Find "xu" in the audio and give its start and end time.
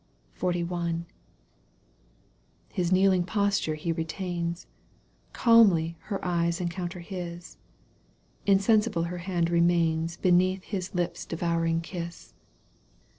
0.39-1.05